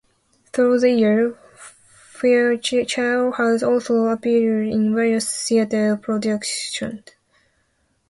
[0.51, 7.03] Through the years, Fairchild has also appeared in various theater productions.